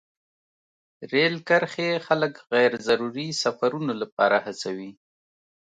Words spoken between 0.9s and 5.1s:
رېل کرښې خلک غیر ضروري سفرونو لپاره هڅوي.